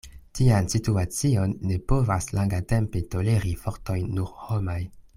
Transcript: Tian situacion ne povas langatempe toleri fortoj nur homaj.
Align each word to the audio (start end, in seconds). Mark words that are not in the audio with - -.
Tian 0.37 0.69
situacion 0.73 1.53
ne 1.71 1.77
povas 1.93 2.29
langatempe 2.39 3.05
toleri 3.17 3.55
fortoj 3.67 4.01
nur 4.19 4.35
homaj. 4.49 4.81